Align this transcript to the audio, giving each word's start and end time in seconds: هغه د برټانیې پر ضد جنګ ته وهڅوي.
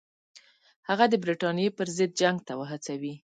هغه 0.89 1.05
د 1.09 1.13
برټانیې 1.23 1.69
پر 1.77 1.87
ضد 1.97 2.11
جنګ 2.21 2.37
ته 2.47 2.53
وهڅوي. 2.59 3.13